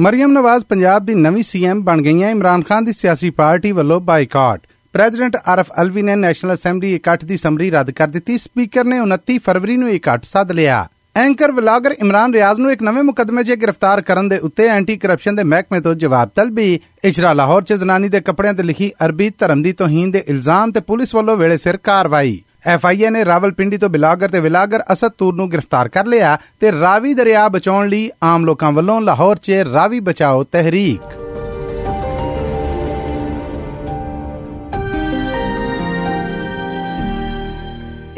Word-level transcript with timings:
ਮਰੀਮ 0.00 0.32
ਨਵਾਜ਼ 0.32 0.64
ਪੰਜਾਬ 0.64 1.06
ਦੀ 1.06 1.14
ਨਵੀਂ 1.14 1.42
ਸੀਐਮ 1.42 1.80
ਬਣ 1.82 2.00
ਗਈਆਂ। 2.02 2.30
ਇਮਰਾਨ 2.30 2.62
ਖਾਨ 2.62 2.84
ਦੀ 2.84 2.92
ਸਿਆਸੀ 2.92 3.30
ਪਾਰਟੀ 3.30 3.72
ਵੱਲੋਂ 3.72 4.00
ਬਾਈਕਾਟ। 4.00 4.66
ਪ੍ਰੈਜ਼ੀਡੈਂਟ 4.92 5.36
ਆਰਫ 5.46 5.72
ਅਲਵੀ 5.82 6.02
ਨੇ 6.02 6.14
ਨੈਸ਼ਨਲ 6.16 6.54
ਅਸੈਂਬਲੀ 6.54 6.94
ਇਕੱਠ 6.94 7.24
ਦੀ 7.24 7.36
ਸਮਰੀ 7.36 7.70
ਰੱਦ 7.70 7.90
ਕਰ 7.90 8.08
ਦਿੱਤੀ। 8.08 8.36
ਸਪੀਕਰ 8.38 8.84
ਨੇ 8.84 9.00
29 9.00 9.38
ਫਰਵਰੀ 9.38 9.76
ਨੂੰ 9.76 9.90
ਇਕੱਠ 9.90 10.24
ਸੱਦ 10.24 10.52
ਲਿਆ। 10.52 10.86
ਐਂਕਰ 11.16 11.52
ਵਲਾਗਰ 11.52 11.94
ਇਮਰਾਨ 12.00 12.34
ਰਿਆਜ਼ 12.34 12.60
ਨੂੰ 12.60 12.72
ਇੱਕ 12.72 12.82
ਨਵੇਂ 12.82 13.02
ਮੁਕਦਮੇ 13.02 13.42
'ਚ 13.44 13.54
ਗ੍ਰਿਫਤਾਰ 13.54 14.00
ਕਰਨ 14.00 14.28
ਦੇ 14.28 14.38
ਉੱਤੇ 14.38 14.68
ਐਂਟੀ 14.68 14.96
ਕਰਪਸ਼ਨ 14.96 15.36
ਦੇ 15.36 15.44
ਮਹਿਕਮੇ 15.44 15.80
ਤੋਂ 15.80 15.94
ਜਵਾਬ 15.94 16.30
ਤਲਬੀ। 16.36 16.80
ਇਜਰਾ 17.04 17.32
ਲਾਹੌਰ 17.32 17.62
'ਚ 17.62 17.72
ਜ਼ਨਾਨੀ 17.72 18.08
ਦੇ 18.08 18.20
ਕੱਪੜਿਆਂ 18.20 18.54
ਤੇ 18.54 18.62
ਲਿਖੀ 18.62 18.92
ਅਰਬੀ 19.04 19.30
ਧਰਮ 19.38 19.62
ਦੀ 19.62 19.72
ਤੋਹੀਨ 19.72 20.10
ਦੇ 20.10 20.24
ਇਲਜ਼ਾਮ 20.28 20.72
ਤੇ 20.72 20.80
ਪੁਲਿਸ 20.80 21.14
ਵੱਲੋਂ 21.14 21.36
ਵੇਲੇ 21.36 21.56
ਸਿਰ 21.56 21.76
ਕਾਰਵਾਈ। 21.76 22.42
ਐਫਆਈਏ 22.66 23.10
ਨੇ 23.10 23.24
ਰਾਵਲਪਿੰਡੀ 23.24 23.76
ਤੋਂ 23.76 23.88
ਬਿਲਾਗਰ 23.88 24.28
ਤੇ 24.28 24.40
ਵਿਲਾਗਰ 24.40 24.82
ਅਸਦ 24.92 25.08
ਤੂਰ 25.08 25.34
ਨੂੰ 25.34 25.50
ਗ੍ਰਿਫਤਾਰ 25.52 25.88
ਕਰ 25.88 26.06
ਲਿਆ 26.06 26.38
ਤੇ 26.60 26.72
ਰਾਵੀ 26.72 27.14
ਦਰਿਆ 27.14 27.48
ਬਚਾਉਣ 27.48 27.88
ਲਈ 27.88 28.10
ਆਮ 28.22 28.44
ਲੋਕਾਂ 28.44 28.72
ਵੱਲੋਂ 28.72 29.00
ਲਾਹੌਰ 29.00 29.36
'ਚ 29.36 29.50
ਰਾਵੀ 29.50 30.00
ਬਚਾਓ 30.00 30.42
ਤਹਿਰੀਕ। 30.42 31.00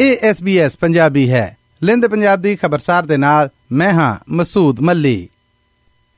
ਇਹ 0.00 0.16
SBS 0.30 0.70
ਪੰਜਾਬੀ 0.80 1.30
ਹੈ। 1.30 1.56
ਲਿੰਦ 1.82 2.06
ਪੰਜਾਬ 2.06 2.42
ਦੀ 2.42 2.56
ਖਬਰਸਾਰ 2.56 3.06
ਦੇ 3.06 3.16
ਨਾਲ 3.16 3.48
ਮੈਂ 3.72 3.92
ਹਾਂ 3.92 4.16
ਮਸੂਦ 4.28 4.80
ਮੱਲੀ। 4.80 5.28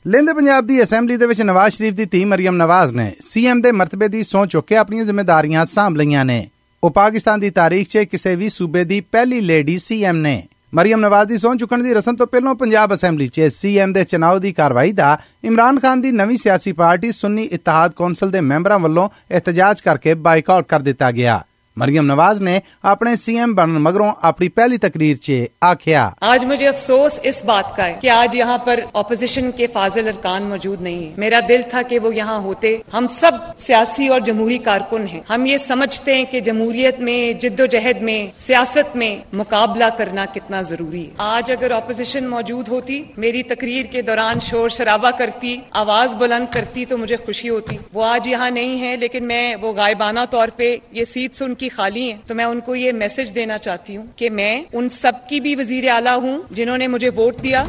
ਲਿੰਦ 0.07 0.33
ਪੰਜਾਬ 0.33 0.67
ਦੀ 0.67 0.83
ਅਸੈਂਬਲੀ 0.83 1.17
ਦੇ 1.17 1.27
ਵਿੱਚ 1.27 1.43
ਨਵਾਜ਼ 1.43 1.75
ਸ਼ਰੀਫ 1.75 1.95
ਦੀ 1.95 2.05
ਧੀ 2.05 2.25
ਮਰੀਮ 2.25 2.57
ਨਵਾਜ਼ 2.57 2.95
ਨੇ 2.95 3.13
ਸੀਐਮ 3.21 3.61
ਦੇ 3.61 3.73
ਮਰਤਬੇ 3.73 4.09
ਦੀ 4.09 4.23
ਸਹੁੰ 4.23 4.49
ਚੁੱਕ 4.49 4.67
ਕੇ 4.67 4.77
ਆਪਣੀਆਂ 4.77 5.05
ਜ਼ਿੰਮੇਵਾਰੀਆਂ 5.05 5.65
ਸਾਂਭ 5.65 5.97
ਲਈਆਂ 5.97 6.25
ਨੇ। 6.25 6.49
ਉਹ 6.85 6.91
ਪਾਕਿਸਤਾਨ 6.91 7.41
ਦੀ 7.41 7.49
ਤਾਰੀਖ 7.51 7.89
'ਚ 7.89 7.99
ਕਿਸੇ 8.11 8.35
ਵੀ 8.37 8.49
ਸੂਬੇ 8.49 8.83
ਦੀ 8.85 9.01
ਪਹਿਲੀ 9.01 9.41
ਲੇਡੀ 9.41 9.79
ਸੀਐਮ 9.79 10.17
ਨੇ। 10.17 10.43
ਮਰੀਮ 10.75 11.01
ਨਵਾਜ਼ 11.01 11.29
ਦੀ 11.29 11.37
ਸਹੁੰ 11.39 11.59
ਚੁੱਕਣ 11.59 11.83
ਦੀ 11.83 11.93
ਰਸਮ 11.95 12.17
ਤੋਂ 12.17 12.27
ਪਹਿਲਾਂ 12.27 12.55
ਪੰਜਾਬ 12.55 12.95
ਅਸੈਂਬਲੀ 12.95 13.27
'ਚ 13.27 13.49
ਸੀਐਮ 13.53 13.93
ਦੇ 13.93 14.05
ਚੁਣਾਵ 14.05 14.39
ਦੀ 14.39 14.53
ਕਾਰਵਾਈ 14.53 14.93
ਦਾ 14.93 15.19
ਇਮਰਾਨ 15.45 15.79
ਖਾਨ 15.81 16.01
ਦੀ 16.01 16.11
ਨਵੀਂ 16.13 16.37
ਸਿਆਸੀ 16.37 16.73
ਪਾਰਟੀ 16.73 17.13
ਸੁੰਨੀ 17.13 17.43
ਇਤਿਹਾਦ 17.43 17.93
ਕੌਂਸਲ 17.93 18.31
ਦੇ 18.31 18.41
ਮੈਂਬਰਾਂ 18.41 18.79
ਵੱਲੋਂ 18.79 19.09
ਇhtਜਾਜ 19.31 19.81
ਕਰਕੇ 19.81 20.15
ਬਾਈਕਾਟ 20.15 20.67
ਕਰ 20.69 20.81
ਦਿੱਤਾ 20.81 21.11
ਗਿਆ। 21.13 21.41
मरियम 21.79 22.05
नवाज़ 22.05 22.43
ने 22.43 22.63
अपने 22.85 23.17
सीएम 23.17 23.55
बनने 23.55 23.79
मगरों 23.79 24.13
अपनी 24.23 24.49
पहली 24.49 24.79
तकरीर 24.79 25.17
चे 25.17 25.51
आख्या। 25.63 26.03
आज 26.23 26.45
मुझे 26.45 26.67
अफसोस 26.67 27.19
इस 27.19 27.43
बात 27.45 27.75
का 27.77 27.85
है 27.85 27.93
कि 27.93 28.09
आज 28.09 28.35
यहाँ 28.37 28.59
पर 28.59 28.83
ऑपोजिशन 28.95 29.51
के 29.51 29.67
फाजिल 29.67 30.07
अरकान 30.07 30.43
मौजूद 30.43 30.81
नहीं 30.81 31.07
है। 31.07 31.15
मेरा 31.19 31.41
दिल 31.41 31.63
था 31.75 31.83
कि 31.83 31.99
वो 31.99 32.13
यहाँ 32.13 32.41
होते। 32.43 32.83
हम 32.93 33.07
सब 33.07 33.55
सियासी 33.59 34.09
और 34.09 34.23
जमहूरी 34.23 34.59
कारकुन 34.59 35.07
हैं। 35.07 35.23
हम 35.29 35.47
ये 35.47 35.59
समझते 35.59 36.15
हैं 36.17 36.27
कि 36.27 36.41
जमहूरियत 36.41 37.01
में, 37.01 37.39
जिद्दोजहद 37.39 38.03
में, 38.03 38.33
सियासत 38.39 38.93
में 38.97 39.23
मुकाबला 39.35 39.89
करना 39.91 40.27
कितना 40.27 40.63
ज़रूरी 40.63 41.03
है। 41.03 41.11
आज 41.21 41.51
अगर 41.51 41.73
ऑपोजिशन 41.73 42.27
मौजूद 42.27 42.69
होती, 42.69 43.15
मेरी 43.19 43.43
तकरीर 43.43 43.87
के 43.87 44.03
दौरान 44.03 44.41
शोर 44.41 44.71
शराबा 44.71 45.11
करती, 45.11 45.63
आवाज़ 45.75 46.15
बुलंद 46.15 46.49
करती 46.49 46.85
तो 46.85 46.97
मुझे 46.97 47.17
खुशी 47.17 47.49
होती। 47.49 47.79
वो 47.95 48.03
आज 48.03 48.27
यहाँ 48.27 48.51
नहीं 48.51 48.79
है, 48.79 48.97
लेकिन 48.97 49.25
मैं 49.25 49.55
वो 49.57 49.73
गायबाना 49.73 50.25
तौर 50.27 50.51
पे 50.51 50.71
ये 50.95 51.05
सीट 51.05 51.33
से 51.33 51.45
उनकी 51.62 51.70
खाली 51.70 52.08
है 52.08 52.18
तो 52.28 52.36
मैं 52.36 52.46
उनको 52.48 52.76
ये 52.76 52.92
मैसेज 52.96 53.32
देना 53.32 53.58
चाहती 53.60 53.96
हूँ 53.96 54.08
कि 54.18 54.30
मैं 54.32 54.54
उन 54.74 54.90
सब 54.92 55.26
की 55.30 55.40
भी 55.40 55.56
वजीर 55.56 55.90
आला 55.92 56.14
हूँ 56.16 56.36
जिन्होंने 56.52 56.88
मुझे 56.90 57.10
वोट 57.16 57.42
दिया 57.42 57.64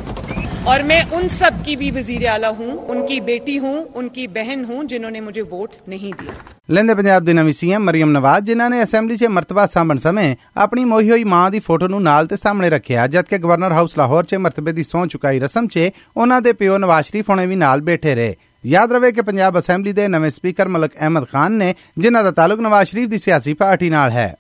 और 0.66 0.82
मैं 0.84 1.00
उन 1.12 1.28
सब 1.30 1.62
की 1.64 1.76
भी 1.76 1.90
वजीर 1.92 2.26
आला 2.28 2.48
हूँ 2.54 2.76
उनकी 2.86 3.20
बेटी 3.22 3.56
हूँ 3.58 3.74
उनकी 3.94 4.26
बहन 4.32 4.64
हूँ 4.64 4.84
जिन्होंने 4.86 5.20
मुझे 5.22 5.42
वोट 5.50 5.76
नहीं 5.88 6.12
दिया 6.14 6.34
ਲੈਂਦੇ 6.68 6.94
ਪੰਜਾਬ 6.94 7.24
ਦੀ 7.24 7.32
ਨਵੀਂ 7.32 7.52
ਸੀਐਮ 7.52 7.82
ਮਰੀਮ 7.82 8.10
ਨਵਾਜ਼ 8.10 8.44
ਜਿਨ੍ਹਾਂ 8.44 8.68
ਨੇ 8.70 8.82
ਅਸੈਂਬਲੀ 8.82 9.16
'ਚ 9.16 9.26
ਮਰਤਬਾ 9.26 9.64
ਸਾਂਭਣ 9.66 9.98
ਸਮੇਂ 9.98 10.34
ਆਪਣੀ 10.56 10.84
ਮੋਹੀ 10.84 11.10
ਹੋਈ 11.10 11.24
ਮਾਂ 11.24 11.50
ਦੀ 11.50 11.60
ਫੋਟੋ 11.60 11.88
ਨੂੰ 11.88 12.02
ਨਾਲ 12.02 12.26
ਤੇ 12.26 12.36
ਸਾਹਮਣੇ 12.36 12.70
ਰੱਖਿਆ 12.70 13.06
ਜਦਕਿ 13.06 13.38
ਗਵਰਨਰ 13.38 13.72
ਹਾਊਸ 13.72 13.96
ਲਾਹੌਰ 13.98 14.24
'ਚ 14.24 14.34
ਮਰਤਬੇ 14.36 14.72
ਦੀ 14.72 14.82
ਸਹੁੰ 14.82 15.08
ਚੁਕਾਈ 15.08 15.38
ਰਸਮ 15.40 15.66
'ਚ 15.66 15.88
ਉਹਨਾਂ 16.16 16.40
ਦੇ 16.42 16.52
ਪਿਓ 16.52 16.76
ਨਵਾਜ਼ 16.78 17.06
ਸ਼ਰੀਫ 17.06 17.30
ਹੁਣੇ 17.30 17.46
ਵੀ 17.46 17.56
ਨਾਲ 17.56 17.80
ਬੈਠੇ 17.80 18.14
ਰਹੇ 18.14 18.34
ਯਾਦ 18.65 18.93
ਰਵੇ 18.93 19.11
ਕਿ 19.11 19.21
ਪੰਜਾਬ 19.21 19.59
ਅਸੈਂਬਲੀ 19.59 19.93
ਦੇ 19.93 20.07
ਨਵੇਂ 20.07 20.31
ਸਪੀਕਰ 20.31 20.67
ਮਲਕ 20.67 20.91
ਅਹਿਮਦ 20.99 21.27
ਖਾਨ 21.31 21.51
ਨੇ, 21.51 21.75
ਜਿਨ੍ਹਾਂ 21.97 22.23
ਦਾ 22.23 22.31
ਤਾਲੁਕ 22.31 22.59
ਨਵਾਜ਼ 22.59 22.89
ਸ਼ਰੀਫ 22.89 23.09
ਦੀ 23.09 23.17
ਸਿਆਸੀ 23.17 23.53
ਪਾਰਟੀ 23.53 23.89
ਨਾਲ 23.89 24.11
ਹੈ। 24.11 24.35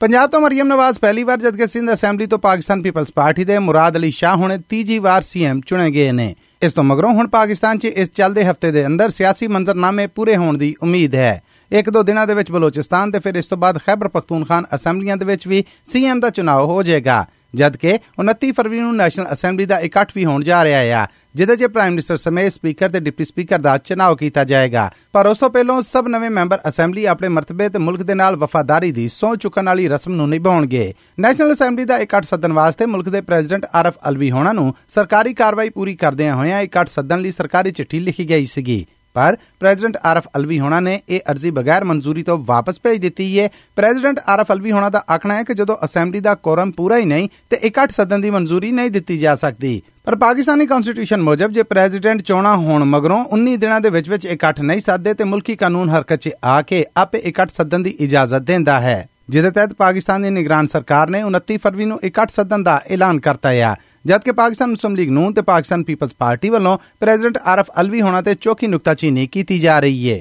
ਪੰਜਾਬ 0.00 0.30
ਤੋਂ 0.30 0.40
ਮਰੀਮ 0.40 0.66
ਨਵਾਜ਼ 0.66 0.98
ਪਹਿਲੀ 0.98 1.22
ਵਾਰ 1.22 1.40
ਜਦਕਿ 1.40 1.66
ਸਿੰਧ 1.66 1.92
ਅਸੈਂਬਲੀ 1.92 2.26
ਤੋਂ 2.26 2.38
ਪਾਕਿਸਤਾਨ 2.38 2.82
ਪੀਪਲਸ 2.82 3.12
ਪਾਰਟੀ 3.14 3.44
ਦੇ 3.44 3.58
ਮੁਰਾਦ 3.58 3.96
ਅਲੀ 3.96 4.10
ਸ਼ਾਹ 4.10 4.36
ਹੁਣੇ 4.36 4.58
ਤੀਜੀ 4.68 4.98
ਵਾਰ 4.98 5.22
ਸੀਐਮ 5.22 5.60
ਚੁਣੇ 5.66 5.90
ਗਏ 5.90 6.12
ਨੇ। 6.12 6.36
ਇਸ 6.62 6.72
ਤੋਂ 6.72 6.84
ਮਗਰੋਂ 6.84 7.14
ਹੁਣ 7.14 7.28
ਪਾਕਿਸਤਾਨ 7.28 7.78
'ਚ 7.78 7.84
ਇਸ 7.84 8.10
ਚੱਲਦੇ 8.10 8.48
ਹਫ਼ਤੇ 8.48 8.70
ਦੇ 8.70 8.86
ਅੰਦਰ 8.86 9.10
ਸਿਆਸੀ 9.10 9.46
ਮੰਜ਼ਰਨਾਮੇ 9.46 10.06
ਪੂਰੇ 10.06 10.36
ਹੋਣ 10.36 10.58
ਦੀ 10.58 10.74
ਉਮੀਦ 10.82 11.14
ਹੈ। 11.14 11.42
ਇੱਕ 11.72 11.90
ਦੋ 11.90 12.02
ਦਿਨਾਂ 12.02 12.26
ਦੇ 12.26 12.34
ਵਿੱਚ 12.34 12.50
ਬਲੋਚਿਸਤਾਨ 12.50 13.10
ਤੇ 13.10 13.18
ਫਿਰ 13.18 13.34
ਇਸ 13.34 13.46
ਤੋਂ 13.46 13.58
ਬਾਅਦ 13.58 13.78
ਖੈਬਰ 13.78 14.08
ਪਖਤੂਨਖਾਨ 14.08 14.64
ਅਸੈਂਬਲੀਆਂ 14.74 15.16
ਦੇ 15.16 15.24
ਵਿੱਚ 15.24 15.48
ਵੀ 15.48 15.64
ਸੀਐਮ 15.86 16.20
ਦਾ 16.20 16.30
ਚੋਣ 16.30 16.48
ਹੋ 16.48 16.82
ਜਾਏਗਾ। 16.82 17.26
ਜਦਕਿ 17.54 17.98
29 18.22 18.50
ਫਰਵਰੀ 18.52 18.80
ਨੂੰ 18.80 18.96
ਨੈਸ਼ਨਲ 18.96 19.26
ਅਸੈਂਬਲੀ 19.32 19.66
ਦਾ 19.66 19.78
ਇਕੱਠ 19.78 20.12
ਵੀ 20.16 20.24
ਹੋਣ 20.24 20.44
ਜਾ 20.44 20.64
ਰਿਹਾ 20.64 20.78
ਹੈ 20.78 21.06
ਜਿਹਦੇ 21.34 21.56
'ਚ 21.56 21.64
ਪ੍ਰਾਈਮ 21.64 21.90
ਮਿਨਿਸਟਰ 21.90 22.16
ਸਮੇਤ 22.16 22.52
ਸਪੀਕਰ 22.52 22.88
ਤੇ 22.88 23.00
ਡਿਪਟੀ 23.00 23.24
ਸਪੀਕਰ 23.24 23.58
ਦਾ 23.58 23.78
ਚੋਣ 23.78 24.16
ਕੀਤਾ 24.16 24.44
ਜਾਏਗਾ। 24.44 24.90
ਪਰ 25.12 25.26
ਉਸ 25.26 25.38
ਤੋਂ 25.38 25.50
ਪਹਿਲਾਂ 25.50 25.82
ਸਭ 25.82 26.08
ਨਵੇਂ 26.08 26.30
ਮੈਂਬਰ 26.30 26.58
ਅਸੈਂਬਲੀ 26.68 27.04
ਆਪਣੇ 27.04 27.28
ਮਰਤਬੇ 27.28 27.68
ਤੇ 27.68 27.78
ਮੁਲਕ 27.78 28.02
ਦੇ 28.02 28.14
ਨਾਲ 28.14 28.36
ਵਫਾਦਾਰੀ 28.36 28.92
ਦੀ 28.92 29.08
ਸਹੁੰ 29.08 29.38
ਚੁੱਕਣ 29.38 29.66
ਵਾਲੀ 29.66 29.88
ਰਸਮ 29.88 30.12
ਨੂੰ 30.12 30.28
ਨਿਭਾਉਣਗੇ। 30.28 30.94
ਨੈਸ਼ਨਲ 31.20 31.52
ਅਸੈਂਬਲੀ 31.52 31.84
ਦਾ 31.84 31.98
ਇਕੱਠ 31.98 32.24
ਸੱਦਣ 32.24 32.52
ਵਾਸਤੇ 32.52 32.86
ਮੁਲਕ 32.86 33.08
ਦੇ 33.08 33.20
ਪ੍ਰੈਜ਼ੀਡੈਂਟ 33.20 33.66
ਆਰਫ 33.74 33.94
ਅਲਵੀ 34.08 34.30
ਹੋਣਾ 34.30 34.52
ਨੂੰ 34.52 34.74
ਸਰਕਾਰੀ 34.88 35.34
ਕਾਰਵਾਈ 35.34 35.68
ਪੂਰੀ 35.68 35.94
ਕਰਦਿਆਂ 35.94 36.36
ਹੋਇਆਂ 36.36 36.60
ਇਕੱਠ 36.60 36.88
ਸੱਦਣ 36.88 37.20
ਲਈ 37.20 37.30
ਸਰਕਾਰੀ 37.30 37.70
ਚਿੱਠੀ 37.70 38.00
ਲਿਖੀ 38.00 38.28
ਗਈ 38.28 38.46
ਸੀਗੀ। 38.46 38.86
ਪਰ 39.14 39.36
ਪ੍ਰੈਜ਼ੀਡੈਂਟ 39.60 39.96
ਆਰਫ 40.04 40.28
ਅਲਵੀ 40.36 40.60
ਹੋਣਾ 40.60 40.80
ਨੇ 40.80 41.00
ਇਹ 41.08 41.20
ਅਰਜ਼ੀ 41.30 41.50
ਬਗੈਰ 41.50 41.84
ਮਨਜ਼ੂਰੀ 41.84 42.22
ਤੋਂ 42.22 42.38
ਵਾਪਸ 42.38 42.80
ਭੇਜ 42.82 43.00
ਦਿੱਤੀ 43.00 43.40
ਹੈ। 43.40 43.48
ਪ੍ਰੈਜ਼ੀਡੈਂਟ 43.76 44.20
ਆਰਫ 44.28 44.52
ਅਲਵੀ 44.52 44.72
ਹੋਣਾ 44.72 44.88
ਦਾ 44.88 45.04
ਆਖਣਾ 45.14 45.34
ਹੈ 45.34 45.42
ਕਿ 45.42 45.54
ਜਦੋਂ 45.54 45.76
ਅਸੈਂਬਲੀ 45.84 46.20
ਦਾ 46.20 46.34
ਕੋਰਮ 46.34 46.70
ਪੂਰਾ 46.70 46.96
ਹੀ 46.96 47.04
ਨਹੀਂ 47.04 47.28
ਤੇ 47.50 47.56
ਇਕੱਠ 47.56 47.90
ਸੱਦਣ 47.90 48.18
ਦੀ 48.18 48.30
ਮਨਜ਼ੂਰੀ 48.30 48.72
ਨਹੀਂ 48.72 48.90
ਦਿੱਤੀ 48.90 49.18
ਜਾ 49.18 49.36
ਸਕਦੀ। 49.36 49.82
ਪਰ 50.04 50.16
ਪਾਕਿਸਤਾਨੀ 50.16 50.66
ਕਨਸਟੀਟਿਊਸ਼ਨ 50.66 51.22
ਮੁਜਬ 51.22 51.50
ਜੇ 51.50 51.62
ਪ੍ਰੈਜ਼ੀਡੈਂਟ 51.62 52.22
ਚੋਣਾਂ 52.22 52.56
ਹੋਣ 52.56 52.84
ਮਗਰੋਂ 52.84 53.24
19 53.36 53.56
ਦਿਨਾਂ 53.56 53.80
ਦੇ 53.80 53.90
ਵਿੱਚ 53.90 54.08
ਵਿੱਚ 54.08 54.26
ਇਕੱਠ 54.26 54.60
ਨਹੀਂ 54.60 54.80
ਸੱਦਦੇ 54.80 55.14
ਤੇ 55.14 55.24
ਮੁਲਕੀ 55.24 55.56
ਕਾਨੂੰਨ 55.56 55.90
ਹਰਕਤ 55.90 56.16
'ਚ 56.16 56.30
ਆ 56.44 56.62
ਕੇ 56.62 56.86
ਆਪੇ 56.96 57.18
ਇਕੱਠ 57.18 57.50
ਸੱਦਣ 57.50 57.78
ਦੀ 57.78 57.90
ਇਜਾਜ਼ਤ 57.90 58.38
ਦਿੰਦਾ 58.38 58.80
ਹੈ। 58.80 59.08
ਜਿਹਦੇ 59.30 59.50
ਤਹਿਤ 59.50 59.72
ਪਾਕਿਸਤਾਨ 59.72 60.22
ਦੀ 60.22 60.30
ਨਿਗਰਾਨ 60.30 60.66
ਸਰਕਾਰ 60.66 61.10
ਨੇ 61.10 61.22
29 61.24 61.56
ਫਰਵਰੀ 61.56 61.84
ਨੂੰ 61.84 62.00
ਇਕੱਠ 62.04 62.30
ਸੱਦਣ 62.30 62.62
ਦਾ 62.62 62.82
ਐਲਾਨ 62.90 63.20
ਕਰਤਾ 63.20 63.48
ਹੈ 63.48 63.76
ਜਦਕਿ 64.06 64.32
ਪਾਕਿਸਤਾਨ 64.32 64.70
ਮੁਸਲਿਮ 64.70 64.96
ਲੀਗ 64.96 65.10
ਨੂੰ 65.10 65.34
ਤੇ 65.34 65.42
ਪਾਕਿਸਤਾਨ 65.42 65.84
ਪੀਪਲਸ 65.84 66.10
ਪਾਰਟੀ 66.18 66.48
ਵੱਲੋਂ 66.48 66.78
ਪ੍ਰੈਜ਼ੀਡੈਂਟ 67.00 67.38
ਆਰਫ 67.46 67.66
ਅਲਵੀ 67.80 68.00
ਹੋਣਾ 68.00 68.22
ਤੇ 68.22 68.34
ਚੌਕੀ 68.34 68.66
ਨੁਕਤਾਚੀਨੀ 68.66 69.26
ਕੀਤੀ 69.26 69.58
ਜਾ 69.58 69.80
ਰਹੀ 69.80 70.12
ਹੈ 70.12 70.20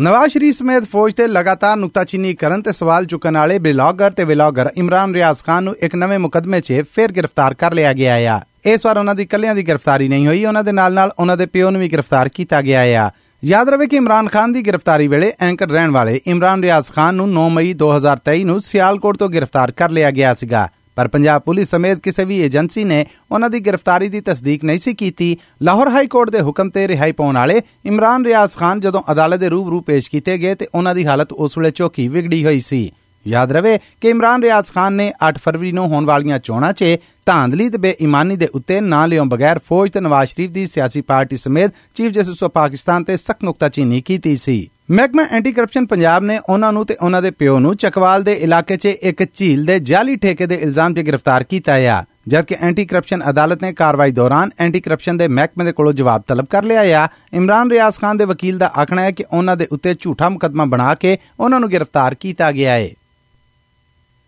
ਨਵਾਜ਼ 0.00 0.32
ਸ਼ਰੀਫ 0.32 0.54
ਸਮੇਤ 0.54 0.84
ਫੌਜ 0.84 1.14
ਤੇ 1.14 1.26
ਲਗਾਤਾਰ 1.26 1.76
ਨੁਕਤਾਚੀਨੀ 1.76 2.34
ਕਰਨ 2.34 2.62
ਤੇ 2.62 2.72
ਸਵਾਲ 2.72 3.04
ਚੁੱਕਣ 3.04 3.36
ਵਾਲੇ 3.36 3.58
ਬਲੌਗਰ 3.58 4.10
ਤੇ 4.10 4.24
ਵਲੌਗਰ 4.24 4.70
ਇਮਰਾਨ 4.76 5.14
ਰਿਆਜ਼ 5.14 5.44
ਖਾਨ 5.44 5.64
ਨੂੰ 5.64 5.76
ਇੱਕ 5.76 5.94
ਨਵੇਂ 5.94 6.18
ਮੁਕਦਮੇ 6.18 6.60
'ਚ 6.60 6.82
ਫਿਰ 6.94 7.12
ਗ੍ਰਿਫਤਾਰ 7.12 7.54
ਕਰ 7.54 7.74
ਲਿਆ 7.74 7.92
ਗਿਆ 7.92 8.14
ਆ। 8.14 8.40
ਇਸ 8.64 8.86
ਵਾਰ 8.86 8.98
ਉਹਨਾਂ 8.98 9.14
ਦੀ 9.14 9.26
ਕੱਲਿਆਂ 9.26 9.54
ਦੀ 9.54 9.62
ਗ੍ਰਿਫਤਾਰੀ 9.62 10.08
ਨਹੀਂ 10.08 10.26
ਹੋਈ, 10.26 10.44
ਉਹਨਾਂ 10.44 10.64
ਦੇ 10.64 10.72
ਨਾਲ 10.72 10.92
ਨਾਲ 10.92 11.10
ਉਹਨਾਂ 11.18 11.36
ਦੇ 11.36 11.46
ਪਿਓ 11.46 11.70
ਨੂੰ 11.70 11.80
ਵੀ 11.80 11.88
ਗ੍ਰਿਫਤਾਰ 11.88 12.28
ਕੀਤਾ 12.28 12.62
ਗਿਆ 12.62 12.80
ਆ। 12.80 13.10
ਯਾਦ 13.44 13.68
ਰਵੇ 13.68 13.86
ਕਿ 13.86 13.96
ਇਮਰਾਨ 13.96 14.28
ਖਾਨ 14.28 14.52
ਦੀ 14.52 14.62
ਗ੍ਰਿਫਤਾਰੀ 14.62 15.08
ਵੇਲੇ 15.08 15.32
ਐਂਕਰ 15.40 15.68
ਰਹਿਣ 15.68 15.90
ਵਾਲੇ 15.90 16.20
ਇਮਰਾਨ 16.26 16.62
ਰਿਆਜ਼ 16.62 16.92
ਖਾਨ 16.92 17.14
ਨੂੰ 17.14 17.28
9 17.34 17.48
ਮਈ 17.50 17.74
2023 17.82 18.44
ਨੂੰ 18.44 18.60
ਸਿਆਲਕੋਟ 18.60 19.16
ਤੋਂ 19.16 19.28
ਗ੍ਰਿਫਤਾਰ 19.28 19.70
ਕਰ 19.70 19.90
ਲਿਆ 19.90 20.10
ਗਿਆ 20.10 20.34
ਸੀਗਾ। 20.34 20.68
ਪਰ 21.00 21.08
ਪੰਜਾਬ 21.08 21.42
ਪੁਲਿਸ 21.42 21.70
ਸਮੇਤ 21.70 21.98
ਕਿਸੇ 21.98 22.24
ਵੀ 22.24 22.38
ਏਜੰਸੀ 22.38 22.82
ਨੇ 22.84 23.04
ਉਹਨਾਂ 23.32 23.48
ਦੀ 23.50 23.60
ਗ੍ਰਿਫਤਾਰੀ 23.60 24.08
ਦੀ 24.08 24.20
ਤਸਦੀਕ 24.20 24.64
ਨਹੀਂ 24.64 24.78
ਸੀ 24.78 24.92
ਕੀਤੀ। 24.94 25.36
ਲਾਹੌਰ 25.62 25.88
ਹਾਈ 25.88 26.06
ਕੋਰਟ 26.06 26.30
ਦੇ 26.30 26.40
ਹੁਕਮ 26.40 26.70
ਤੇ 26.70 26.86
ਰਿਹਾਈ 26.88 27.12
ਪਾਉਣ 27.12 27.34
ਵਾਲੇ 27.34 27.60
ਇਮਰਾਨ 27.86 28.24
ਰਿਆਜ਼ 28.26 28.56
ਖਾਨ 28.56 28.80
ਜਦੋਂ 28.80 29.02
ਅਦਾਲਤ 29.12 29.40
ਦੇ 29.40 29.48
ਰੂਬਰੂ 29.48 29.80
ਪੇਸ਼ 29.80 30.10
ਕੀਤੇ 30.10 30.36
ਗਏ 30.38 30.54
ਤੇ 30.54 30.66
ਉਹਨਾਂ 30.74 30.94
ਦੀ 30.94 31.06
ਹਾਲਤ 31.06 31.32
ਉਸ 31.32 31.58
ਵੇਲੇ 31.58 31.70
ਚੋਖੀ 31.70 32.08
ਵਿਗੜੀ 32.08 32.44
ਹੋਈ 32.44 32.60
ਸੀ। 32.60 32.90
ਯਾਦ 33.26 33.52
ਰਵੇ 33.52 33.78
ਕਿ 34.00 34.08
ਇਮਰਾਨ 34.08 34.42
ਰਿਆਜ਼ 34.42 34.72
ਖਾਨ 34.72 34.92
ਨੇ 34.92 35.12
8 35.28 35.32
ਫਰਵਰੀ 35.44 35.72
ਨੂੰ 35.72 35.86
ਹੋਣ 35.88 36.04
ਵਾਲੀਆਂ 36.04 36.38
ਚੋਣਾਂ 36.38 36.72
'ਚ 36.72 36.84
ਧਾਂਦਲੀ 37.26 37.68
ਤੇ 37.68 37.78
ਬੇਈਮਾਨੀ 37.78 38.36
ਦੇ 38.36 38.48
ਉੱਤੇ 38.54 38.80
ਨਾਂ 38.80 39.08
ਲਿਓ 39.08 39.24
ਬਗੈਰ 39.24 39.60
ਫੌਜ 39.68 39.90
ਤੇ 39.90 40.00
ਨਵਾਜ਼ 40.00 40.30
ਸ਼ਰੀਫ 40.30 40.50
ਦੀ 40.50 40.66
ਸਿਆਸੀ 40.66 41.00
ਪਾਰਟੀ 41.00 41.36
ਸਮੇਤ 41.36 41.70
ਚੀਫ 41.94 42.12
ਜਸਟਿਸ 42.12 42.42
ਆਫ 42.42 42.50
ਪਾਕਿਸਤਾਨ 42.50 43.04
ਤੇ 43.04 43.16
ਸਖਤ 43.16 43.44
ਨੁਕਤਾਚੀਨੀ 43.44 44.00
ਕੀਤੀ 44.00 44.36
ਸੀ। 44.36 44.70
ਮਹਿਕਮਾ 44.90 45.22
ਐਂਟੀ 45.30 45.50
ਕਰਪਸ਼ਨ 45.52 45.84
ਪੰਜਾਬ 45.86 46.22
ਨੇ 46.24 46.38
ਉਹਨਾਂ 46.48 46.72
ਨੂੰ 46.72 46.84
ਤੇ 46.86 46.96
ਉਹਨਾਂ 47.02 47.20
ਦੇ 47.22 47.30
ਪਿਓ 47.30 47.58
ਨੂੰ 47.58 47.74
ਚਕਵਾਲ 47.76 48.22
ਦੇ 48.22 48.32
ਇਲਾਕੇ 48.42 48.76
'ਚ 48.76 48.86
ਇੱਕ 48.86 49.22
ਝੀਲ 49.34 49.64
ਦੇ 49.64 49.78
ਜਾਲੀ 49.80 50.16
ਠੇਕੇ 50.16 50.46
ਦੇ 50.46 50.54
ਇਲਜ਼ਾਮ 50.54 50.94
'ਚ 50.94 51.00
ਗ੍ਰਿਫਤਾਰ 51.00 51.44
ਕੀਤਾ 51.44 51.74
ਹੈ 51.74 52.02
ਜਦਕਿ 52.28 52.56
ਐਂਟੀ 52.60 52.84
ਕਰਪਸ਼ਨ 52.84 53.22
ਅਦਾਲਤ 53.30 53.62
ਨੇ 53.62 53.72
ਕਾਰਵਾਈ 53.72 54.10
ਦੌਰਾਨ 54.10 54.50
ਐਂਟੀ 54.60 54.80
ਕਰਪਸ਼ਨ 54.80 55.16
ਦੇ 55.16 55.28
ਮਹਿਕਮੇ 55.28 55.64
ਦੇ 55.64 55.72
ਕੋਲੋਂ 55.72 55.92
ਜਵਾਬ 55.92 56.22
ਤਲਬ 56.28 56.46
ਕਰ 56.46 56.64
ਲਿਆ 56.64 56.82
ਹੈ 56.82 57.06
ਇਮਰਾਨ 57.32 57.70
ਰਿਆਜ਼ 57.70 58.00
ਖਾਨ 58.00 58.16
ਦੇ 58.16 58.24
ਵਕੀਲ 58.24 58.58
ਦਾ 58.58 58.70
ਆਖਣਾ 58.78 59.02
ਹੈ 59.02 59.10
ਕਿ 59.10 59.24
ਉਹਨਾਂ 59.32 59.56
ਦੇ 59.56 59.68
ਉੱਤੇ 59.72 59.94
ਝੂਠਾ 60.00 60.28
ਮੁਕਦਮਾ 60.28 60.64
ਬਣਾ 60.64 60.94
ਕੇ 60.94 61.16
ਉਹਨਾਂ 61.40 61.60
ਨੂੰ 61.60 61.70
ਗ੍ਰਿਫਤਾਰ 61.70 62.14
ਕੀਤਾ 62.14 62.50
ਗਿਆ 62.52 62.72
ਹੈ 62.72 62.90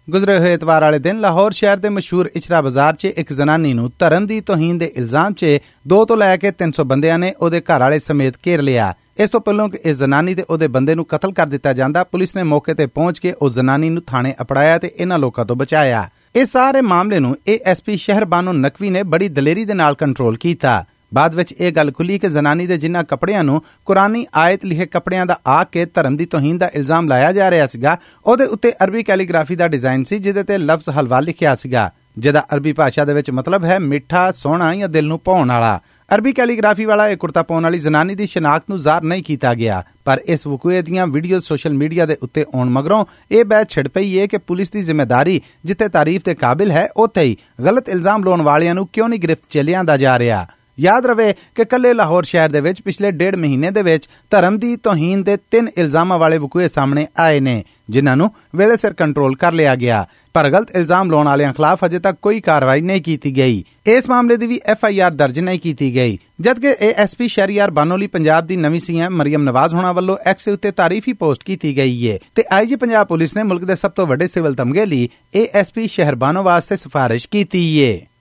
ਗੁਜ਼ਰੇ 0.08 0.38
ਹੋਏ 0.38 0.54
ਇਤਵਾਰ 0.54 0.82
ਵਾਲੇ 0.82 0.98
ਦਿਨ 0.98 1.20
ਲਾਹੌਰ 1.20 1.52
ਸ਼ਹਿਰ 1.52 1.76
ਦੇ 1.76 1.88
ਮਸ਼ਹੂਰ 1.88 2.30
ਇਚਰਾ 2.36 2.60
ਬਾਜ਼ਾਰ 2.62 2.94
'ਚ 2.94 3.12
ਇੱਕ 3.16 3.32
ਜ਼ਨਾਨੀ 3.32 3.72
ਨੂੰ 3.74 3.90
ਧਰਮ 3.98 4.26
ਦੀ 4.26 4.40
ਤੋਹੀਨ 4.40 4.78
ਦੇ 4.78 4.92
ਇਲਜ਼ਾਮ 4.96 5.32
'ਚ 5.32 5.58
ਦੋ 5.88 6.04
ਤੋਂ 6.04 6.16
ਲੈ 6.16 6.36
ਕੇ 6.36 6.52
300 6.62 6.84
ਬੰਦਿਆਂ 6.84 7.18
ਨੇ 7.18 7.34
ਉਹਦੇ 7.40 7.60
ਘਰ 7.60 7.80
ਵਾਲੇ 7.80 7.98
ਸਮੇਤ 7.98 8.36
ਘੇਰ 8.46 8.62
ਲਿਆ। 8.62 8.92
ਇਸ 9.16 9.30
ਤੋਂ 9.30 9.40
ਪਹਿਲਾਂ 9.40 9.68
ਕਿ 9.68 9.78
ਇਸ 9.84 9.96
ਜ਼ਨਾਨੀ 9.96 10.34
ਤੇ 10.34 10.44
ਉਹਦੇ 10.50 10.66
ਬੰਦੇ 10.68 10.94
ਨੂੰ 10.94 11.04
ਕਤਲ 11.04 11.32
ਕਰ 11.32 11.46
ਦਿੱਤਾ 11.46 11.72
ਜਾਂਦਾ, 11.72 12.04
ਪੁਲਿਸ 12.04 12.34
ਨੇ 12.36 12.42
ਮੌਕੇ 12.42 12.74
ਤੇ 12.74 12.86
ਪਹੁੰਚ 12.86 13.18
ਕੇ 13.18 13.32
ਉਸ 13.32 13.54
ਜ਼ਨਾਨੀ 13.54 13.90
ਨੂੰ 13.90 14.02
ਥਾਣੇ 14.06 14.34
ਅਪੜਾਇਆ 14.42 14.78
ਤੇ 14.78 14.90
ਇਹਨਾਂ 14.96 15.18
ਲੋਕਾਂ 15.18 15.44
ਤੋਂ 15.44 15.56
ਬਚਾਇਆ। 15.56 16.08
ਇਸ 16.36 16.52
ਸਾਰੇ 16.52 16.80
ਮਾਮਲੇ 16.80 17.18
ਨੂੰ 17.18 17.36
ਏਐਸਪੀ 17.48 17.96
ਸ਼ਹਿਰ 17.96 18.24
ਬਾਨੋ 18.24 18.52
ਨਕਵੀ 18.52 18.90
ਨੇ 18.90 19.02
ਬੜੀ 19.04 19.28
ਦਲੇਰੀ 19.28 19.64
ਦੇ 19.64 19.74
ਨਾਲ 19.74 19.94
ਕੰਟਰੋਲ 19.94 20.36
ਕੀਤਾ। 20.36 20.84
ਬਾਅਦ 21.14 21.34
ਵਿੱਚ 21.34 21.52
ਇਹ 21.52 21.72
ਗੱਲ 21.72 21.90
ਖੁੱਲੀ 21.92 22.18
ਕਿ 22.18 22.28
ਜ਼ਨਾਨੀ 22.28 22.66
ਦੇ 22.66 22.76
ਜਿਨ੍ਹਾਂ 22.78 23.02
ਕੱਪੜਿਆਂ 23.04 23.42
ਨੂੰ 23.44 23.62
ਕੁਰਾਨੀ 23.86 24.26
ਆਇਤ 24.34 24.64
ਲਿਖੇ 24.64 24.86
ਕੱਪੜਿਆਂ 24.86 25.26
ਦਾ 25.26 25.38
ਆ 25.46 25.62
ਕੇ 25.64 25.84
ਧਰਮ 25.84 26.16
ਦੀ 26.16 26.26
ਤੋਹੀਨ 26.26 26.58
ਦਾ 26.58 26.70
ਇਲਜ਼ਾਮ 26.74 27.08
ਲਾਇਆ 27.08 27.32
ਜਾ 27.32 27.50
ਰਿਹਾ 27.50 27.66
ਸੀਗਾ, 27.66 27.96
ਉਹਦੇ 28.26 28.44
ਉੱਤੇ 28.44 28.72
ਅਰਬੀ 28.84 29.02
ਕੈਲੀਗ੍ਰਾਫੀ 29.02 29.56
ਦਾ 29.56 29.68
ਡਿਜ਼ਾਈਨ 29.68 30.04
ਸੀ, 30.04 30.18
ਜਿਹਦੇ 30.18 30.42
ਤੇ 30.42 30.58
ਲਫ਼ਜ਼ 30.58 30.88
ਹਲਵਾ 30.90 31.20
ਲਿਖਿਆ 31.20 31.54
ਸੀਗਾ, 31.54 31.90
ਜਿਹਦਾ 32.18 32.44
ਅਰਬੀ 32.54 32.72
ਭਾਸ਼ਾ 32.72 33.04
ਦੇ 33.04 33.14
ਵਿੱਚ 33.14 33.30
ਮਤਲਬ 33.30 33.64
ਹੈ 33.64 33.78
ਮਿੱਠਾ, 33.78 34.30
ਸੋਹਣਾ 34.32 34.74
ਜਾਂ 34.74 34.88
ਦਿਲ 34.88 35.06
ਨੂੰ 35.06 35.20
ਭਾਉਣ 35.24 35.48
ਵਾਲਾ। 35.48 35.80
ਅਰਬੀ 36.14 36.32
ਕੈਲੀਗ੍ਰਾਫੀ 36.32 36.84
ਵਾਲਾ 36.84 37.08
ਇਹ 37.08 37.16
ਕੁਰਤਾ 37.16 37.42
ਪਾਉਣ 37.42 37.62
ਵਾਲੀ 37.62 37.78
ਜ਼ਨਾਨੀ 37.78 38.14
ਦੀ 38.14 38.26
ਸ਼ਨਾਖਤ 38.26 38.64
ਨੂੰ 38.70 38.78
ਜ਼ਾਹਰ 38.78 39.02
ਨਹੀਂ 39.02 39.22
ਕੀਤਾ 39.24 39.52
ਗਿਆ, 39.54 39.82
ਪਰ 40.04 40.20
ਇਸ 40.26 40.46
ਵਕੂਏ 40.46 40.80
ਦੀਆਂ 40.82 41.06
ਵੀਡੀਓ 41.06 41.38
ਸੋਸ਼ਲ 41.40 41.72
ਮੀਡੀਆ 41.74 42.06
ਦੇ 42.06 42.16
ਉੱਤੇ 42.22 42.44
ਆਉਣ 42.54 42.70
ਮਗਰੋਂ 42.70 43.04
ਇਹ 43.30 43.44
ਬਹਿਸ 43.44 43.68
ਛਿੜ 43.68 43.86
ਪਈ 43.88 44.18
ਹੈ 44.18 44.26
ਕਿ 44.26 44.38
ਪੁਲਿਸ 44.38 44.70
ਦੀ 44.70 44.82
ਜ਼ਿੰਮੇਵਾਰੀ 44.82 45.40
ਜਿੱਥੇ 45.64 45.88
ਤਾਰੀਫ 45.88 46.24
ਦੇ 46.24 46.34
ਕਾਬਿਲ 46.34 46.70
ਹੈ, 46.70 46.88
ਉੱਥੇ 46.96 47.22
ਹੀ 47.22 47.36
ਗਲਤ 47.64 47.88
ਇਲਜ਼ਾਮ 47.88 48.24
ਲਾਉਣ 48.24 48.42
ਵਾਲਿਆਂ 48.42 48.74
ਨੂੰ 48.74 48.86
ਕਿਉਂ 48.92 49.08
ਨਹੀਂ 49.08 49.20
ਗ੍ਰਿਫਤ 49.20 49.50
ਚ 49.50 49.58
ਲਿਆਂਦਾ 49.58 49.96
ਜਾ 49.96 50.18
ਰਿਹਾ। 50.18 50.46
ਯਾਦ 50.78 51.06
ਰਵੇ 51.06 51.32
ਕਿ 51.54 51.64
ਕੱਲੇ 51.64 51.92
ਲਾਹੌਰ 51.94 52.24
ਸ਼ਹਿਰ 52.24 52.50
ਦੇ 52.50 52.60
ਵਿੱਚ 52.60 52.82
ਪਿਛਲੇ 52.82 53.10
ਡੇਢ 53.10 53.36
ਮਹੀਨੇ 53.36 53.70
ਦੇ 53.70 53.82
ਵਿੱਚ 53.82 54.08
ਧਰਮ 54.30 54.58
ਦੀ 54.58 54.76
ਤੋਹੀਨ 54.76 55.22
ਦੇ 55.22 55.36
ਤਿੰਨ 55.50 55.68
ਇਲਜ਼ਾਮਾਂ 55.78 56.18
ਵਾਲੇ 56.18 56.38
ਵਕੂਏ 56.38 56.68
ਸਾਹਮਣੇ 56.68 57.06
ਆਏ 57.18 57.40
ਨੇ, 57.40 57.64
ਜਿਨ੍ਹਾਂ 57.90 58.16
ਨੂੰ 58.16 58.30
ਵੇਲੇ 58.56 58.76
ਸਿਰ 58.76 58.92
ਕੰਟਰੋਲ 58.92 59.36
ਕਰ 59.36 59.52
ਲਿਆ 59.52 59.74
ਗਿਆ। 59.76 60.06
ਪਰ 60.34 60.50
ਗਲਤ 60.50 60.76
ਇਲਜ਼ਾਮ 60.76 61.10
ਲਾਉਣ 61.10 61.26
ਵਾਲਿਆਂ 61.26 61.52
ਖਿਲਾਫ 61.52 61.84
ਅਜੇ 61.84 61.98
ਤੱਕ 61.98 62.18
ਕੋਈ 62.22 62.40
ਕਾਰਵਾਈ 62.40 62.80
ਨਹੀਂ 62.80 63.02
ਕੀਤੀ 63.02 63.36
ਗਈ। 63.36 63.64
ਇਸ 63.86 64.08
ਮਾਮਲੇ 64.10 64.36
ਦੀ 64.36 64.46
ਵੀ 64.46 64.60
ਐਫ 64.66 64.84
ਆਈ 64.84 64.98
ਆਰ 64.98 65.10
ਦਰਜ 65.10 65.38
ਨਹੀਂ 65.38 65.60
ਕੀਤੀ 65.60 65.94
ਗਈ। 65.94 66.18
ਜਦਕਿ 66.40 66.74
ਏਐਸਪੀ 66.80 67.28
ਸ਼ਰੀਆਰ 67.28 67.70
ਬਾਨੋਲੀ 67.70 68.06
ਪੰਜਾਬ 68.06 68.46
ਦੀ 68.46 68.56
ਨਵੀਂ 68.56 68.80
ਸੀਐਮ 68.80 69.16
ਮਰੀਮ 69.16 69.42
ਨਵਾਜ਼ 69.42 69.74
ਹੋਣਾ 69.74 69.92
ਵੱਲੋਂ 69.92 70.16
ਐਕਸ 70.26 70.48
ਉੱਤੇ 70.48 70.70
ਤਾਰੀਫੀ 70.70 71.12
ਪੋਸਟ 71.12 71.42
ਕੀਤੀ 71.42 71.76
ਗਈ 71.76 72.10
ਹੈ 72.10 72.18
ਤੇ 72.34 72.44
ਆਈਜੀ 72.52 72.76
ਪੰਜਾਬ 72.76 73.06
ਪੁਲਿਸ 73.06 73.36
ਨੇ 73.36 73.42
ਮੁਲਕ 73.42 73.64
ਦੇ 73.64 73.76
ਸਭ 73.76 73.90
ਤੋਂ 73.90 74.06
ਵੱਡੇ 74.06 74.26
ਸਿਵਲ 74.26 74.54
ਤਮਗੇ 74.54 74.86
ਲਈ 74.86 75.08
ਏਐਸਪੀ 75.34 75.86
ਸ਼ਹਿਰਬਾਨੋ 75.86 76.42
ਵਾਸਤੇ 76.42 76.76
ਸਿਫਾਰਿਸ਼ 76.76 77.28
ਕੀਤੀ 77.28 77.62
ਹੈ 77.84 78.11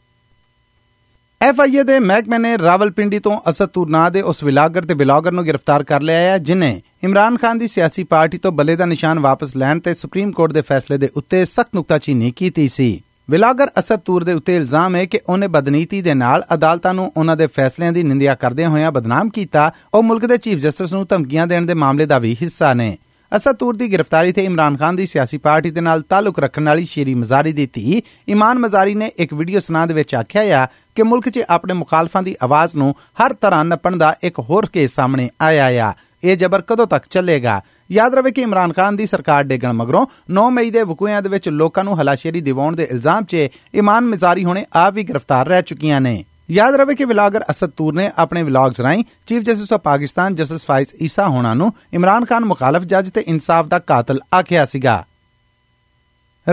ਐਫਆਈਏ 1.41 1.83
ਦੇ 1.83 1.99
ਮਹਿਕਮੇ 1.99 2.37
ਨੇ 2.37 2.57
ਰਾਵਲਪਿੰਡੀ 2.57 3.19
ਤੋਂ 3.19 3.39
ਅਸਦ 3.49 3.65
ਤੁਰਨਾ 3.65 4.09
ਦੇ 4.09 4.21
ਉਸ 4.21 4.43
ਵਿਲਾਗਰ 4.43 4.81
ਤੇ 4.81 4.93
ਬਲੌਗਰ 4.93 5.31
ਨੂੰ 5.31 5.45
ਗ੍ਰਿਫਤਾਰ 5.47 5.83
ਕਰ 5.83 6.01
ਲਿਆ 6.01 6.17
ਹੈ, 6.17 6.37
ਜਿਨੇ 6.37 6.81
ਇਮਰਾਨ 7.03 7.37
ਖਾਨ 7.37 7.57
ਦੀ 7.57 7.67
ਸਿਆਸੀ 7.67 8.03
ਪਾਰਟੀ 8.03 8.37
ਤੋਂ 8.37 8.51
ਬੱਲੇ 8.51 8.75
ਦਾ 8.75 8.85
ਨਿਸ਼ਾਨ 8.85 9.19
ਵਾਪਸ 9.19 9.55
ਲੈਣ 9.57 9.79
ਤੇ 9.79 9.93
ਸੁਪਰੀਮ 9.93 10.31
ਕੋਰਟ 10.31 10.51
ਦੇ 10.51 10.61
ਫੈਸਲੇ 10.61 10.97
ਦੇ 10.97 11.09
ਉੱਤੇ 11.15 11.45
ਸਖਤ 11.45 11.75
ਨੁਕਤਾਚੀਨੀ 11.75 12.31
ਕੀਤੀ 12.31 12.67
ਸੀ। 12.67 13.01
ਵਿਲਾਗਰ 13.29 13.67
ਅਸਦ 13.79 13.99
ਤੂਰ 13.99 14.23
ਦੇ 14.23 14.33
ਉੱਤੇ 14.33 14.55
ਇਲਜ਼ਾਮ 14.55 14.95
ਹੈ 14.95 15.05
ਕਿ 15.05 15.19
ਉਹਨੇ 15.29 15.47
ਬਦਨੀਤੀ 15.47 16.01
ਦੇ 16.01 16.13
ਨਾਲ 16.13 16.43
ਅਦਾਲਤਾਂ 16.53 16.93
ਨੂੰ 16.93 17.11
ਉਹਨਾਂ 17.17 17.37
ਦੇ 17.37 17.47
ਫੈਸਲਿਆਂ 17.47 17.91
ਦੀ 17.91 18.03
ਨਿੰਦਿਆ 18.03 18.35
ਕਰਦਿਆਂ 18.35 18.69
ਹੋਇਆਂ 18.69 18.91
ਬਦਨਾਮ 18.91 19.29
ਕੀਤਾ। 19.29 19.71
ਉਹ 19.93 20.03
ਮੁਲਕ 20.03 20.25
ਦੇ 20.25 20.37
ਚੀਫ 20.37 20.59
ਜਸਟਿਸ 20.59 20.93
ਨੂੰ 20.93 21.05
ਧਮਕੀਆਂ 21.09 21.47
ਦੇਣ 21.47 21.65
ਦੇ 21.65 21.73
ਮਾਮਲੇ 21.73 22.05
ਦਾ 22.05 22.19
ਵੀ 22.19 22.37
ਹਿੱਸਾ 22.41 22.73
ਨੇ। 22.73 22.97
ਅਸਦ 23.35 23.55
ਤੂਰ 23.55 23.75
ਦੀ 23.75 23.93
ਗ੍ਰਿਫਤਾਰੀ 23.93 24.31
ਤੇ 24.31 24.43
ਇਮਰਾਨ 24.45 24.77
ਖਾਨ 24.77 24.95
ਦੀ 24.95 25.05
ਸਿਆਸੀ 25.05 25.37
ਪਾਰਟੀ 25.37 25.69
ਦੇ 25.71 25.81
ਨਾਲ 25.81 26.01
ਤਾਲੁਕ 26.01 26.39
ਰੱਖਣ 26.39 26.65
ਵਾਲੀ 26.65 26.85
ਸ਼ੇਰੀ 26.85 27.13
ਮਜ਼ਾਰੀ 27.13 27.53
ਦੀ 27.53 27.65
ਧੀ 27.73 28.01
ਇਮਾਨ 28.27 28.59
ਮਜ਼ਾਰੀ 28.59 28.95
ਨੇ 28.95 29.11
ਇੱਕ 29.17 29.33
ਵੀਡੀਓ 29.33 29.59
ਸੁਣਾ 29.59 29.85
ਦੇ 29.85 29.93
ਵਿੱਚ 29.93 30.15
ਆਖਿਆ 30.15 30.63
ਆ 30.63 30.67
ਕਿ 30.95 31.03
ਮੁਲਕ 31.03 31.29
'ਚ 31.29 31.43
ਆਪਣੇ 31.49 31.73
ਮੁਖਾਲਫਾਂ 31.73 32.23
ਦੀ 32.23 32.35
ਆਵਾਜ਼ 32.43 32.75
ਨੂੰ 32.75 32.95
ਹਰ 33.21 33.33
ਤਰ੍ਹਾਂ 33.33 33.65
ਨੱਪਣ 33.65 33.97
ਦਾ 33.97 34.15
ਇੱਕ 34.23 34.39
ਹੋਰ 34.39 34.65
ਕੇਸ 34.65 34.95
ਸਾਹਮਣੇ 34.95 35.29
ਆਇਆ 35.41 35.89
ਆ। 35.89 35.93
ਇਹ 36.23 36.37
ਜ਼ਬਰ 36.37 36.61
ਕਦੋਂ 36.61 36.87
ਤੱਕ 36.87 37.05
ਚੱਲੇਗਾ? 37.09 37.61
ਯਾਦ 37.91 38.15
ਰਵੇ 38.15 38.31
ਕਿ 38.31 38.41
ਇਮਰਾਨ 38.41 38.73
ਖਾਨ 38.73 38.95
ਦੀ 38.95 39.05
ਸਰਕਾਰ 39.05 39.43
ਡੇਗਣ 39.43 39.73
ਮਗਰੋਂ 39.73 40.05
9 40.31 40.49
ਮਈ 40.51 40.71
ਦੇ 40.71 40.83
ਵਕੂਆਂ 40.83 41.21
ਦੇ 41.21 41.29
ਵਿੱਚ 41.29 41.49
ਲੋਕਾਂ 41.49 41.83
ਨੂੰ 41.83 42.01
ਹਲਾਸ਼ੇਰੀ 42.01 42.41
ਦਿਵਾਉਣ 42.41 42.75
ਦੇ 42.75 42.87
ਇਲਜ਼ਾਮ 42.91 43.23
'ਚ 43.23 43.47
ਇਮਾਨ 43.75 44.05
ਮਜ਼ਾਰੀ 44.05 44.45
ਹੁਣੇ 44.45 44.65
ਆਪ 44.73 44.93
ਵੀ 44.93 45.03
ਗ੍ਰਿਫਤਾਰ 45.03 45.47
ਰਹਿ 45.47 45.61
ਚੁੱਕੀਆਂ 45.61 46.01
ਨੇ। 46.01 46.23
ਯਾਦ 46.51 46.75
ਰਵੇ 46.75 46.95
ਕਿ 46.95 47.05
ਵਿਲਾਗਰ 47.05 47.43
ਅਸਦ 47.51 47.69
ਤੂਰ 47.69 47.93
ਨੇ 47.93 48.11
ਆਪਣੇ 48.17 48.43
ਵਲੌਗਸ 48.43 48.79
ਰਾਹੀਂ 48.79 49.03
chief 49.25 49.43
justice 49.43 49.73
of 49.73 49.79
Pakistan 49.79 50.35
justice 50.35 50.65
Faez 50.65 50.89
Isa 51.01 51.27
ਹੋਣਾ 51.27 51.53
ਨੂੰ 51.53 51.73
ਇਮਰਾਨ 51.93 52.25
ਖਾਨ 52.25 52.45
ਮੁਖਾਲਫ 52.45 52.83
ਜੱਜ 52.83 53.09
ਤੇ 53.09 53.21
ਇਨਸਾਫ 53.21 53.65
ਦਾ 53.65 53.79
ਕਾਤਲ 53.79 54.19
ਆਖਿਆ 54.35 54.65
ਸੀਗਾ। 54.65 55.05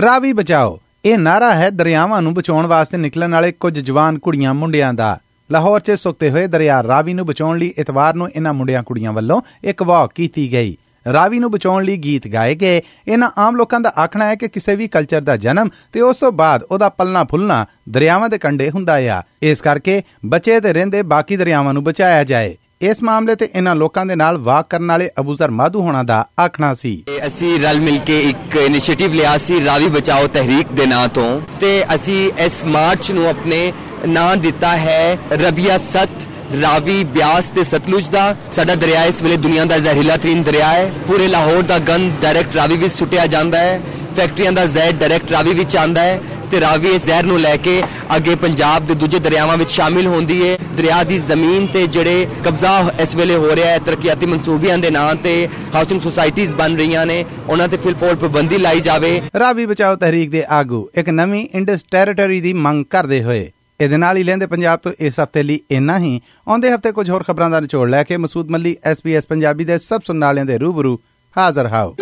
ਰਾਵੀ 0.01 0.33
ਬਚਾਓ, 0.33 0.79
ਇਹ 1.05 1.17
ਨਾਰਾ 1.17 1.53
ਹੈ 1.53 1.69
ਦਰਿਆਵਾਂ 1.69 2.21
ਨੂੰ 2.21 2.33
ਬਚਾਉਣ 2.33 2.67
ਵਾਸਤੇ 2.67 2.97
ਨਿਕਲਣ 2.97 3.31
ਵਾਲੇ 3.31 3.51
ਕੁਝ 3.51 3.79
ਜਵਾਨ 3.79 4.19
ਕੁੜੀਆਂ 4.19 4.53
ਮੁੰਡਿਆਂ 4.53 4.93
ਦਾ। 4.93 5.19
ਲਾਹੌਰ 5.51 5.79
'ਚ 5.79 5.91
ਸੁੱਕਤੇ 5.91 6.29
ਹੋਏ 6.29 6.47
ਦਰਿਆ 6.47 6.83
ਰਾਵੀ 6.83 7.13
ਨੂੰ 7.13 7.25
ਬਚਾਉਣ 7.25 7.57
ਲਈ 7.57 7.73
ਇਤਵਾਰ 7.77 8.13
ਨੂੰ 8.13 8.29
ਇਹਨਾਂ 8.29 8.53
ਮੁੰਡਿਆਂ 8.53 8.83
ਕੁੜੀਆਂ 8.83 9.13
ਵੱਲੋਂ 9.13 9.41
ਇੱਕ 9.63 9.83
ਵਾਕ 9.83 10.11
ਕੀਤੀ 10.15 10.51
ਗਈ। 10.51 10.77
ਰਾਵੀ 11.13 11.39
ਨੂੰ 11.39 11.51
ਬਚਾਉਣ 11.51 11.83
ਲਈ 11.83 11.97
ਗੀਤ 11.97 12.27
ਗਾਏ 12.27 12.55
ਗਏ। 12.55 12.81
ਇਹਨਾਂ 13.07 13.29
ਆਮ 13.37 13.55
ਲੋਕਾਂ 13.55 13.79
ਦਾ 13.79 13.93
ਆਖਣਾ 13.97 14.25
ਹੈ 14.25 14.35
ਕਿ 14.35 14.47
ਕਿਸੇ 14.47 14.75
ਵੀ 14.75 14.87
ਕਲਚਰ 14.87 15.21
ਦਾ 15.21 15.37
ਜਨਮ 15.37 15.69
ਤੇ 15.93 16.01
ਉਸ 16.01 16.17
ਤੋਂ 16.17 16.31
ਬਾਅਦ 16.31 16.63
ਉਹਦਾ 16.63 16.89
ਪਲਣਾ 16.89 17.23
ਫੁੱਲਣਾ 17.23 17.65
ਦਰਿਆਵਾਂ 17.89 18.29
ਦੇ 18.29 18.37
ਕੰਢੇ 18.37 18.69
ਹੁੰਦਾ 18.69 18.97
ਆ। 19.15 19.21
ਇਸ 19.43 19.61
ਕਰਕੇ 19.61 20.01
ਬਚੇ 20.25 20.59
ਤੇ 20.59 20.73
ਰਹਿੰਦੇ 20.73 21.01
ਬਾਕੀ 21.03 21.37
ਦਰਿਆਵਾਂ 21.37 21.73
ਨੂੰ 21.73 21.83
ਬਚਾਇਆ 21.83 22.23
ਜਾਏ। 22.23 22.57
ਇਸ 22.81 23.01
ਮਾਮਲੇ 23.03 23.35
ਤੇ 23.35 23.49
ਇਹਨਾਂ 23.55 23.75
ਲੋਕਾਂ 23.75 24.05
ਦੇ 24.05 24.15
ਨਾਲ 24.15 24.37
ਵਾਕ 24.37 24.69
ਕਰਨ 24.69 24.87
ਵਾਲੇ 24.87 25.09
ਅਬੂਜ਼ਰ 25.19 25.51
ਮਾਧੂ 25.51 25.81
ਹੋਣਾ 25.81 26.03
ਦਾ 26.03 26.25
ਆਖਣਾ 26.39 26.73
ਸੀ। 26.73 27.03
ਅਸੀਂ 27.27 27.59
ਰਲ 27.59 27.79
ਮਿਲ 27.79 27.97
ਕੇ 27.99 28.19
ਇੱਕ 28.19 28.55
ਇਨੀਸ਼ੀਏਟਿਵ 28.55 29.13
ਲਿਆ 29.13 29.37
ਸੀ, 29.37 29.65
ਰਾਵੀ 29.65 29.89
ਬਚਾਓ 29.89 30.27
ਤਹਿਰੀਕ 30.27 30.71
ਦੇ 30.71 30.85
ਨਾਂ 30.85 31.07
ਤੋਂ। 31.07 31.41
ਤੇ 31.59 31.83
ਅਸੀਂ 31.95 32.31
ਇਸ 32.39 32.65
ਮਾਰਚ 32.65 33.11
ਨੂੰ 33.11 33.27
ਆਪਣੇ 33.29 33.71
ਨਾਂ 34.07 34.35
ਦਿੱਤਾ 34.37 34.75
ਹੈ 34.77 35.17
ਰਬੀਆ 35.31 35.77
ਸਤ 35.77 36.27
ਰਾਵੀ 36.53 37.03
ਬਿਆਸ 37.05 37.49
ਤੇ 37.49 37.63
ਸਤਲੁਜ 37.63 38.07
ਦਾ, 38.09 38.35
ਸਾਡਾ 38.53 38.75
ਦਰਿਆ 38.75 39.03
ਇਸ 39.05 39.21
ਵੇਲੇ 39.23 39.35
ਦੁਨੀਆ 39.37 39.65
ਦਾ 39.65 39.77
ਜ਼ਹਿਰੀਲਾ 39.77 40.15
ਤਰੀਨ 40.17 40.41
ਦਰਿਆ 40.43 40.67
ਹੈ। 40.67 40.91
ਪੂਰੇ 41.07 41.27
ਲਾਹੌਰ 41.27 41.61
ਦਾ 41.61 41.77
ਗੰਦ 41.79 42.11
ਡਾਇਰੈਕਟ 42.21 42.55
ਰਾਵੀ 42.55 42.77
ਵਿੱਚ 42.77 42.93
ਸੁੱਟਿਆ 42.93 43.25
ਜਾਂਦਾ 43.27 43.57
ਹੈ। 43.57 43.79
ਫੈਕਟਰੀਆਂ 44.17 44.51
ਦਾ 44.51 44.65
ਜ਼ਹਿਰ 44.65 44.93
ਡਾਇਰੈਕਟ 44.93 45.31
ਰਾਵੀ 45.31 45.53
ਵਿੱਚ 45.53 45.75
ਆਂਦਾ 45.77 46.01
ਹੈ 46.01 46.19
ਤੇ 46.51 46.59
ਰਾਵੀ 46.61 46.89
ਇਸ 46.89 47.05
ਜ਼ਹਿਰ 47.05 47.23
ਨੂੰ 47.23 47.39
ਲੈ 47.39 47.55
ਕੇ 47.57 47.81
ਅੱਗੇ 48.15 48.35
ਪੰਜਾਬ 48.35 48.85
ਦੇ 48.87 48.93
ਦੂਜੇ 48.93 49.19
ਦਰਿਆਵਾਂ 49.19 49.57
ਵਿੱਚ 49.57 49.69
ਸ਼ਾਮਿਲ 49.69 50.07
ਹੁੰਦੀ 50.07 50.41
ਹੈ। 50.41 50.57
ਦਰਿਆ 50.77 51.03
ਦੀ 51.03 51.17
ਜ਼ਮੀਨ 51.19 51.67
ਤੇ 51.67 51.85
ਜਿਹੜੇ 51.87 52.25
ਕਬਜ਼ਾ 52.45 52.71
ਇਸ 53.01 53.15
ਵੇਲੇ 53.15 53.35
ਹੋ 53.35 53.55
ਰਿਹਾ 53.55 53.67
ਹੈ, 53.67 53.77
ਤਰੱਕੀਆਤੀ 53.79 54.25
ਮਨਸੂਬਿਆਂ 54.25 54.77
ਦੇ 54.77 54.89
ਨਾਂ 54.89 55.13
ਤੇ 55.15 55.47
ਹਾਊਸਿੰਗ 55.75 56.01
ਸੁਸਾਇਟੀਆਂ 56.01 56.55
ਬਣ 56.55 56.75
ਰਹੀਆਂ 56.77 57.05
ਨੇ, 57.05 57.23
ਉਹਨਾਂ 57.49 57.67
ਤੇ 57.67 57.77
ਫਿਲਫੋਲ 57.77 58.15
ਪਾਬੰਦੀ 58.15 58.57
ਲਾਈ 58.57 58.79
ਜਾਵੇ। 58.79 59.21
ਰਾਵੀ 59.39 59.65
ਬਚਾਓ 59.65 59.95
ਤਹਿਰੀਕ 59.95 60.31
ਦੇ 60.31 60.43
ਆਗੂ, 60.49 60.87
ਇੱਕ 60.95 61.09
ਨਵੀਂ 61.09 61.47
ਇੰਡਸ 61.53 61.85
ਟੈਰੀਟਰੀ 61.91 62.41
ਦੀ 62.41 62.53
ਮੰਗ 62.53 62.85
ਕਰਦੇ 62.89 63.23
ਹੋਏ 63.23 63.49
ਇਹਦੇ 63.81 63.97
ਨਾਲ 63.97 64.17
ਹੀ 64.17 64.23
ਲੈਂਦੇ 64.23 64.45
ਪੰਜਾਬ 64.45 64.79
ਤੋਂ 64.79 64.91
ਇਸ 64.99 65.19
ਹਫ਼ਤੇ 65.19 65.43
ਲਈ 65.43 65.59
ਇੰਨਾ 65.71 65.97
ਹੀ। 65.99 66.21
ਆਉਂਦੇ 66.47 66.71
ਹਫ਼ਤੇ 66.71 66.91
ਕੁਝ 66.91 67.09
ਹੋਰ 67.09 67.23
ਖਬਰਾਂ 67.23 67.49
ਦਾ 67.49 67.59
ਨਿਚੋੜ 67.59 67.89
ਲੈ 67.89 68.03
ਕੇ 68.03 68.17
ਮਸੂਦ 68.17 68.49
ਮੱਲੀ 68.49 68.75
ਐਸਪੀਐਸ 68.83 69.27
ਪੰਜਾਬੀ 69.27 69.65
ਦੇ 69.65 69.77
ਸਭ 69.77 70.01
ਸੁਣਨ 70.01 70.23
ਵਾਲਿਆਂ 70.23 70.45
ਦੇ 70.45 70.57
ਰੂਬਰੂ 70.57 70.99
ਹਾਜ਼ਰ 71.37 71.67
ਹਾਓ। 71.67 71.95